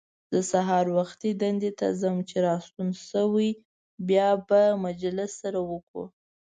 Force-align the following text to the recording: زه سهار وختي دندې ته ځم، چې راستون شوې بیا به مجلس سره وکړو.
زه 0.33 0.39
سهار 0.51 0.85
وختي 0.97 1.29
دندې 1.41 1.71
ته 1.79 1.87
ځم، 2.01 2.15
چې 2.29 2.37
راستون 2.47 2.89
شوې 3.09 3.49
بیا 4.09 4.29
به 4.47 4.61
مجلس 4.85 5.31
سره 5.41 5.59
وکړو. 5.71 6.05